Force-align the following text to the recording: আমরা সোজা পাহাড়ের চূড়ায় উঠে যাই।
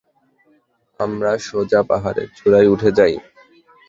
আমরা 0.99 1.31
সোজা 1.41 1.81
পাহাড়ের 1.89 2.29
চূড়ায় 2.37 2.71
উঠে 2.73 2.89
যাই। 2.97 3.13